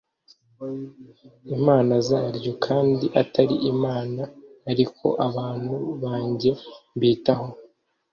Imana 1.55 1.93
zaryo 2.07 2.51
kandi 2.65 3.05
atari 3.21 3.55
imana 3.71 4.21
ariko 4.71 5.05
abantu 5.27 5.73
banjye 6.03 6.51
mbitaho 6.95 7.47